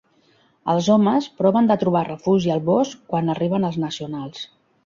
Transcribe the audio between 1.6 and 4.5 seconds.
de trobar refugi al bosc quan arriben els Nacionals.